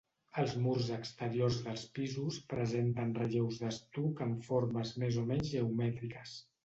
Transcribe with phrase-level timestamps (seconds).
[0.43, 6.35] Els murs exteriors dels pisos presenten relleus d'estuc amb formes més o menys geomètriques.